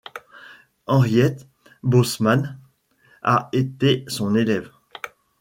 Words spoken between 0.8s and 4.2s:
Henriëtte Bosmans a été